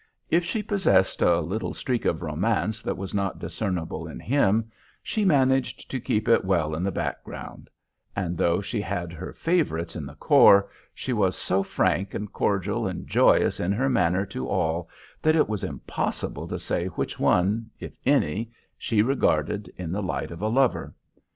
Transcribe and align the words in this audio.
If 0.31 0.43
she 0.43 0.63
possessed 0.63 1.21
a 1.21 1.41
little 1.41 1.75
streak 1.75 2.05
of 2.05 2.23
romance 2.23 2.81
that 2.81 2.97
was 2.97 3.13
not 3.13 3.37
discernible 3.37 4.07
in 4.07 4.19
him, 4.19 4.71
she 5.03 5.23
managed 5.25 5.91
to 5.91 5.99
keep 5.99 6.27
it 6.27 6.43
well 6.43 6.73
in 6.73 6.81
the 6.81 6.91
background; 6.91 7.69
and 8.15 8.35
though 8.35 8.61
she 8.61 8.81
had 8.81 9.13
her 9.13 9.31
favorites 9.31 9.95
in 9.95 10.07
the 10.07 10.15
corps, 10.15 10.67
she 10.95 11.13
was 11.13 11.35
so 11.35 11.61
frank 11.61 12.15
and 12.15 12.33
cordial 12.33 12.87
and 12.87 13.05
joyous 13.07 13.59
in 13.59 13.71
her 13.73 13.89
manner 13.89 14.25
to 14.25 14.47
all 14.49 14.89
that 15.21 15.35
it 15.35 15.47
was 15.47 15.63
impossible 15.63 16.47
to 16.47 16.57
say 16.57 16.87
which 16.87 17.19
one, 17.19 17.69
if 17.79 17.95
any, 18.03 18.51
she 18.79 19.03
regarded 19.03 19.71
in 19.77 19.91
the 19.91 20.01
light 20.01 20.31
of 20.31 20.41
a 20.41 20.47
lover. 20.47 20.95